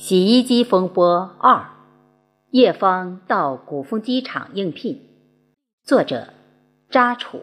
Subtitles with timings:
[0.00, 1.70] 洗衣机风波二，
[2.50, 5.02] 叶芳到古风机场应聘。
[5.82, 6.28] 作者：
[6.88, 7.40] 扎楚。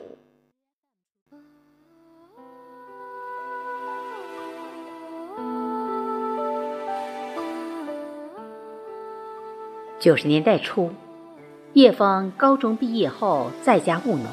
[10.00, 10.92] 九十年代初，
[11.74, 14.26] 叶芳高中毕业后在家务农，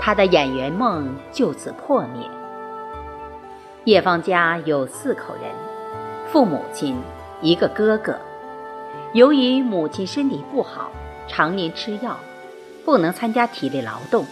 [0.00, 2.30] 她的演员梦就此破灭。
[3.84, 5.79] 叶芳家有四口人。
[6.32, 6.94] 父母亲，
[7.42, 8.16] 一个哥哥，
[9.14, 10.92] 由于母亲身体不好，
[11.26, 12.16] 常年吃药，
[12.84, 14.24] 不能参加体力劳动，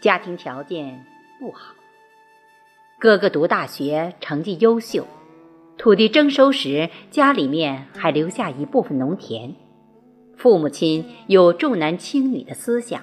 [0.00, 1.04] 家庭条件
[1.38, 1.72] 不好。
[2.98, 5.06] 哥哥读大学成绩优秀，
[5.78, 9.54] 土地征收时家里面还留下一部分农田。
[10.36, 13.02] 父母亲有重男轻女的思想，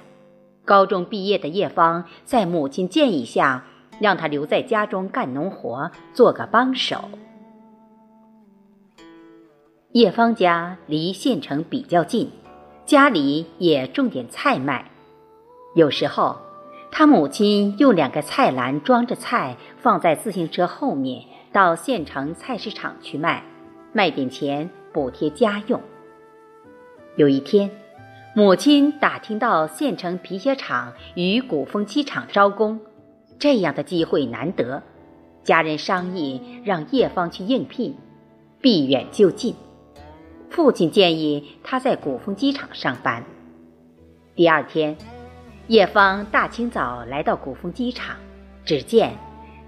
[0.66, 3.64] 高中毕业的叶芳在母亲建议下，
[4.02, 7.10] 让他留在家中干农活，做个帮手。
[9.98, 12.30] 叶芳家离县城比较近，
[12.86, 14.92] 家里也种点菜卖。
[15.74, 16.38] 有时候，
[16.92, 23.44] 他母亲用两个菜篮装着菜，放在自行车后面，到县城菜市场去卖，
[23.92, 25.82] 卖点钱补贴家用。
[27.16, 27.72] 有一天，
[28.36, 32.80] 母亲打听到县城皮鞋厂与鼓风机厂招工，
[33.40, 34.84] 这样的机会难得，
[35.44, 37.98] 家人商议让叶芳去应聘，
[38.62, 39.56] 避远就近。
[40.58, 43.24] 父亲建议他在鼓风机场上班。
[44.34, 44.98] 第二天，
[45.68, 48.16] 叶芳大清早来到鼓风机场，
[48.66, 49.14] 只见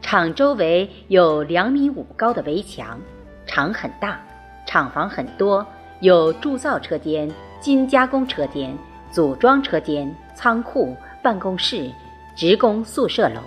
[0.01, 2.99] 厂周围有两米五高的围墙，
[3.45, 4.19] 厂很大，
[4.65, 5.63] 厂房很多，
[5.99, 8.75] 有铸造车间、精加工车间、
[9.11, 11.87] 组装车间、仓库、办公室、
[12.35, 13.39] 职工宿舍楼、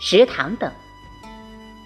[0.00, 0.70] 食堂等。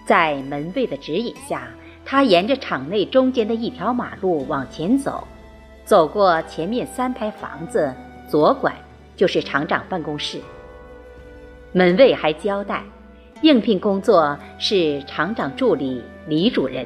[0.05, 1.67] 在门卫的指引下。
[2.11, 5.29] 他沿着场内中间的一条马路往前走，
[5.85, 7.95] 走过前面三排房子，
[8.27, 8.75] 左拐
[9.15, 10.41] 就是厂长办公室。
[11.71, 12.83] 门卫还交代，
[13.43, 16.85] 应聘工作是厂长助理李主任，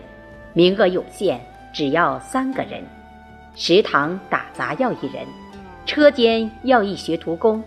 [0.53, 1.41] 名额有限，
[1.73, 2.85] 只要三个人。
[3.55, 5.27] 食堂打杂要一人，
[5.87, 7.65] 车间要一学徒工，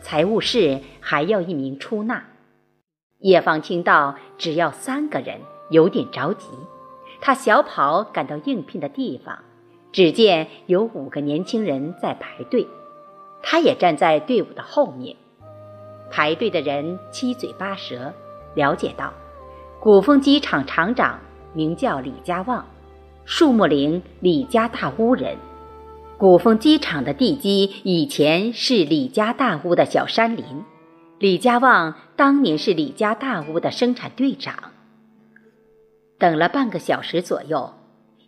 [0.00, 2.22] 财务室还要一名出纳。
[3.18, 5.40] 叶芳听到只要三个人，
[5.70, 6.46] 有点着急。
[7.20, 9.38] 他小跑赶到应聘的地方，
[9.92, 12.66] 只见有五个年轻人在排队，
[13.42, 15.16] 他也站在队伍的后面。
[16.10, 18.12] 排队的人七嘴八舌，
[18.54, 19.12] 了解到，
[19.78, 21.20] 鼓风机厂厂长
[21.52, 22.66] 名叫李家旺，
[23.24, 25.36] 树木林李家大屋人。
[26.18, 30.44] 鼓风机厂的地基以前是李家大屋的小山林，
[31.18, 34.54] 李家旺当年是李家大屋的生产队长。
[36.20, 37.72] 等了半个小时左右，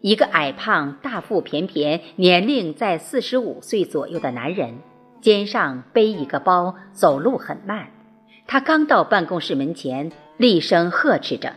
[0.00, 4.78] 一个矮胖、大腹便便、年龄在四十五岁左右的男人，
[5.20, 7.91] 肩上背一个包，走路很慢。
[8.47, 11.52] 他刚到办公室门前，厉声呵斥着：“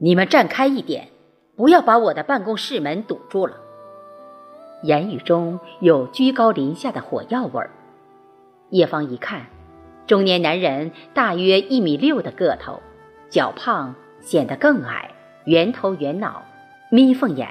[0.00, 1.08] 你们站开一点，
[1.56, 3.56] 不要把我的办公室门堵住了。”
[4.84, 7.70] 言语中有居高临下的火药味儿。
[8.70, 9.46] 叶芳一看，
[10.06, 12.80] 中年男人大约一米六的个头，
[13.28, 15.10] 脚胖，显得更矮。
[15.46, 16.42] 圆头圆脑，
[16.90, 17.48] 眯缝眼，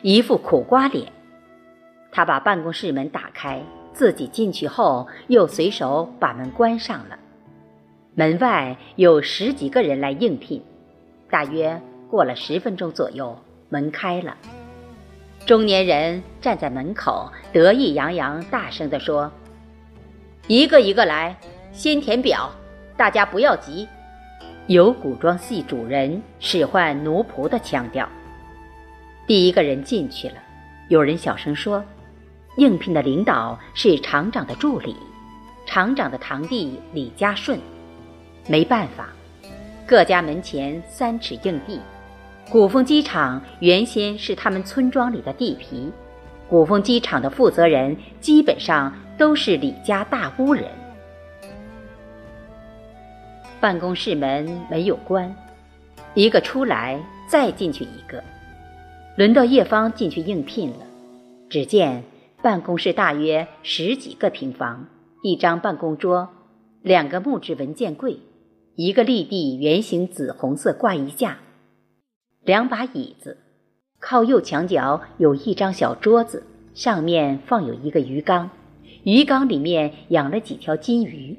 [0.00, 1.12] 一副苦瓜脸。
[2.10, 3.62] 他把办公室门打开，
[3.92, 7.18] 自己进去后，又随手把门关上了。
[8.14, 10.62] 门外有十几个人来应聘，
[11.28, 11.78] 大约
[12.08, 13.36] 过了十分钟左右，
[13.68, 14.34] 门开了。
[15.44, 19.30] 中年人站在门口，得意洋洋，大声地说
[20.48, 21.36] ：“一个一个来，
[21.72, 22.50] 先填表，
[22.96, 23.86] 大家不要急。”
[24.66, 28.08] 有古装戏主人使唤奴仆的腔调。
[29.26, 30.36] 第一个人进去了，
[30.88, 31.84] 有人小声说
[32.56, 34.96] ：“应聘的领导是厂长的助理，
[35.66, 37.60] 厂长的堂弟李家顺。”
[38.48, 39.08] 没办法，
[39.86, 41.78] 各家门前三尺硬地。
[42.50, 45.92] 古风机场原先是他们村庄里的地皮，
[46.48, 50.64] 古风机场的负责人基本上都是李家大屋人。
[53.64, 55.34] 办公室门没有关，
[56.12, 58.22] 一个出来，再进去一个。
[59.16, 60.86] 轮到叶芳进去应聘了。
[61.48, 62.04] 只见
[62.42, 64.86] 办公室大约十几个平方，
[65.22, 66.28] 一张办公桌，
[66.82, 68.18] 两个木质文件柜，
[68.74, 71.38] 一个立地圆形紫红色挂衣架，
[72.44, 73.38] 两把椅子。
[73.98, 76.42] 靠右墙角有一张小桌子，
[76.74, 78.50] 上面放有一个鱼缸，
[79.04, 81.38] 鱼缸里面养了几条金鱼。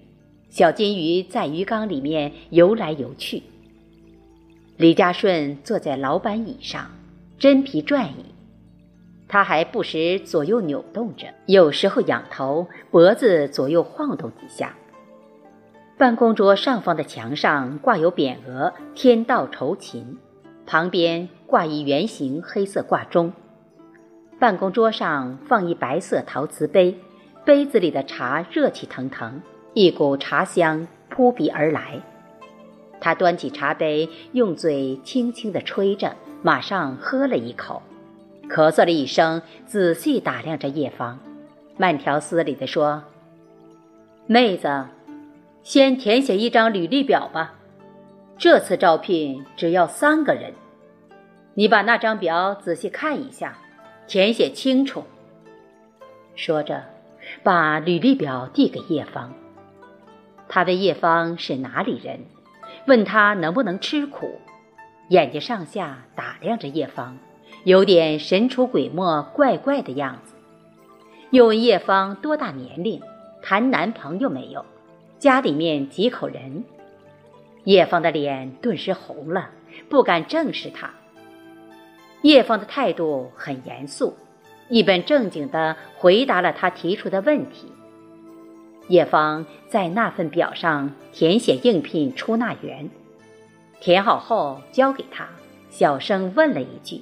[0.49, 3.43] 小金鱼在鱼缸里面游来游去。
[4.77, 6.91] 李家顺坐在老板椅上，
[7.37, 8.25] 真皮转椅。
[9.27, 14.75] 他还不时左右扭动着，有时候仰头，脖子左右晃动几下。
[15.97, 20.17] 办公桌上方的墙上挂有匾额“天道酬勤”，
[20.67, 23.33] 旁边挂一圆形黑色挂钟。
[24.37, 26.97] 办公桌上放一白色陶瓷杯，
[27.45, 29.41] 杯子里的茶热气腾腾，
[29.75, 32.01] 一股茶香扑鼻而来。
[33.01, 37.83] 他端起茶杯，用嘴轻轻地吹着，马上喝了一口。
[38.49, 41.19] 咳嗽了一声，仔细打量着叶芳，
[41.77, 43.03] 慢条斯理地说
[44.27, 44.85] ：“妹子，
[45.61, 47.55] 先填写一张履历表吧。
[48.37, 50.53] 这次招聘只要三个人，
[51.53, 53.57] 你把那张表仔细看一下，
[54.07, 55.03] 填写清楚。”
[56.33, 56.81] 说着，
[57.43, 59.33] 把履历表递给叶芳。
[60.47, 62.21] 他问叶芳是哪里人，
[62.87, 64.39] 问他能不能吃苦，
[65.09, 67.17] 眼睛上下打量着叶芳。
[67.63, 70.35] 有点神出鬼没、怪怪的样子。
[71.31, 73.01] 又问叶芳多大年龄，
[73.41, 74.63] 谈男朋友没有，
[75.17, 76.63] 家里面几口人。
[77.63, 79.49] 叶芳的脸顿时红了，
[79.89, 80.91] 不敢正视他。
[82.21, 84.15] 叶芳的态度很严肃，
[84.69, 87.71] 一本正经地回答了他提出的问题。
[88.87, 92.89] 叶芳在那份表上填写应聘出纳员，
[93.79, 95.27] 填好后交给他，
[95.69, 97.01] 小声问了一句。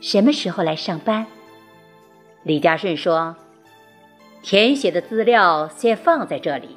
[0.00, 1.26] 什么时候来上班？
[2.42, 3.36] 李家顺说
[4.42, 6.76] ：“填写的资料先放在这里，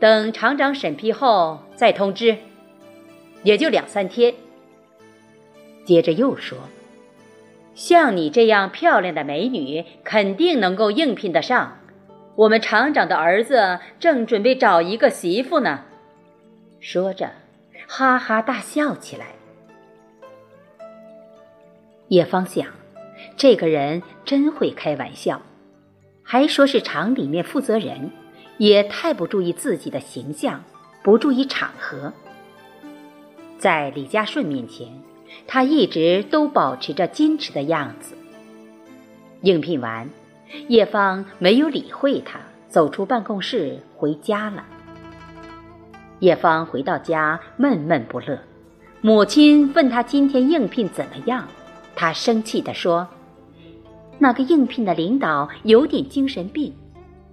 [0.00, 2.36] 等厂长审批后再通知，
[3.42, 4.34] 也就两三天。”
[5.86, 6.58] 接着又说
[7.74, 11.78] ：“像你这样漂亮的美女，肯定能够应聘得上。
[12.36, 15.80] 我们厂长的儿子正准备找一个媳妇呢。”
[16.78, 17.32] 说着，
[17.88, 19.26] 哈哈大笑起来。
[22.08, 22.68] 叶芳想，
[23.36, 25.42] 这个人真会开玩笑，
[26.22, 28.12] 还说是厂里面负责人，
[28.58, 30.62] 也太不注意自己的形象，
[31.02, 32.12] 不注意场合。
[33.58, 34.86] 在李家顺面前，
[35.48, 38.14] 他一直都保持着矜持的样子。
[39.40, 40.08] 应聘完，
[40.68, 42.38] 叶芳没有理会他，
[42.68, 44.64] 走出办公室回家了。
[46.20, 48.38] 叶芳回到家闷闷不乐，
[49.00, 51.46] 母亲问他今天应聘怎么样。
[51.94, 53.06] 他生气地说
[54.18, 56.72] ：“那个应聘的领导有点精神病，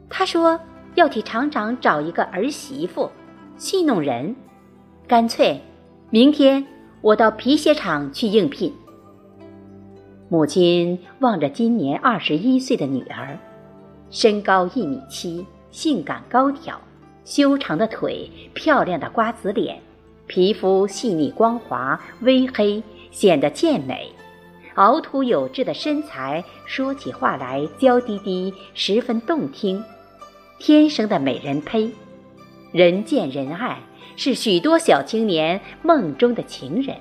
[0.10, 0.60] 他说
[0.96, 3.10] 要替厂长找一个儿媳妇，
[3.58, 4.36] 戏弄人。
[5.08, 5.62] 干脆，
[6.10, 6.66] 明天
[7.02, 8.74] 我到皮鞋厂去应聘。”
[10.34, 13.38] 母亲望着今年二十一岁的女儿，
[14.10, 16.82] 身高一米七，性感高挑，
[17.24, 19.80] 修长的腿，漂亮的瓜子脸，
[20.26, 22.82] 皮肤细腻光滑，微黑，
[23.12, 24.12] 显得健美。
[24.74, 29.84] 凹凸有致的身材，说起话来娇滴滴，十分动听，
[30.58, 31.92] 天生的美人胚，
[32.72, 33.78] 人见人爱，
[34.16, 36.98] 是许多小青年梦中的情人。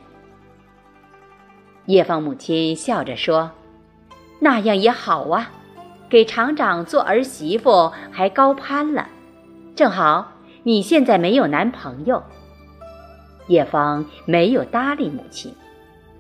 [1.87, 3.51] 叶芳母亲笑着说
[4.41, 5.51] ：“那样也好啊，
[6.09, 9.09] 给厂长做儿媳妇还高攀了，
[9.75, 10.33] 正好
[10.63, 12.23] 你现在没有男朋友。”
[13.49, 15.53] 叶芳没有搭理母亲，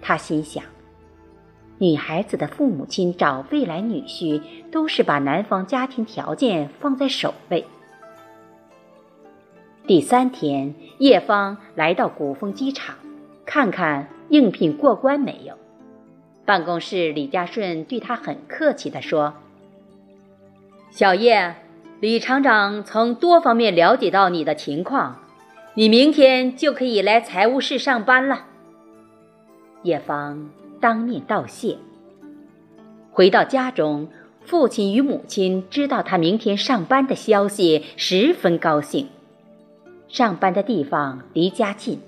[0.00, 0.64] 她心想。
[1.78, 4.40] 女孩子的父母亲找未来女婿，
[4.70, 7.64] 都是把男方家庭条件放在首位。
[9.84, 12.94] 第三天，叶芳来到古风机场，
[13.44, 15.54] 看看应聘过关没有。
[16.46, 19.34] 办公室李家顺对他很客气地说
[20.90, 21.54] ：“小叶，
[22.00, 25.18] 李厂长从多方面了解到你的情况，
[25.74, 28.46] 你明天就可以来财务室上班了。”
[29.84, 30.48] 叶芳。
[30.80, 31.78] 当面道谢。
[33.12, 34.08] 回到家中，
[34.44, 39.06] 父亲与母亲知道他明天上班的消息，十分高兴。
[40.08, 42.00] 上班的地方离家近，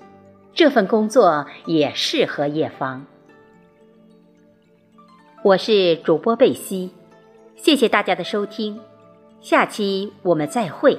[0.55, 3.05] 这份工作也适合叶芳。
[5.43, 6.91] 我是主播贝西，
[7.57, 8.79] 谢谢大家的收听，
[9.41, 10.97] 下期我们再会。